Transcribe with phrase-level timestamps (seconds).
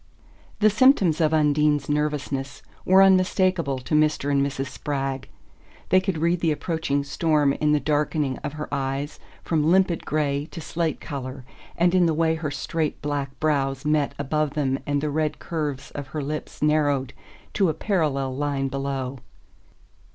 [0.61, 4.31] The symptoms of Undine's nervousness were unmistakable to Mr.
[4.31, 4.65] and Mrs.
[4.65, 5.29] Spragg.
[5.89, 10.47] They could read the approaching storm in the darkening of her eyes from limpid grey
[10.49, 11.45] to slate colour,
[11.77, 15.91] and in the way her straight black brows met above them and the red curves
[15.91, 17.13] of her lips narrowed
[17.53, 19.19] to a parallel line below.